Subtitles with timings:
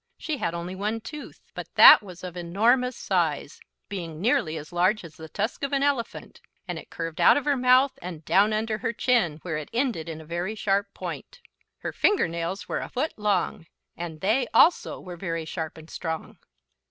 [0.17, 5.03] She had only one tooth, but that was of enormous size, being nearly as large
[5.03, 8.51] as the tusk of an elephant; and it curved out of her mouth and down
[8.51, 11.39] under her chin, where it ended in a very sharp point.
[11.77, 16.39] Her finger nails were a foot long, and they, also, were very sharp and strong.